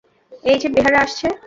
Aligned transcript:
ঐ-যে 0.43 0.67
বেহারা 0.75 0.99
আসছে! 1.05 1.27